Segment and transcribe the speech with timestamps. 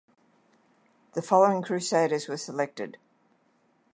[1.13, 2.97] The following Crusaders were selected.